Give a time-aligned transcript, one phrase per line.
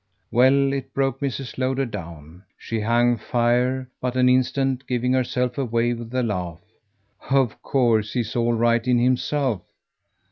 [0.31, 1.59] Well, it broke Mrs.
[1.59, 2.41] Lowder down.
[2.57, 6.59] She hung fire but an instant, giving herself away with a laugh.
[7.29, 9.61] "Of course he's all right in himself."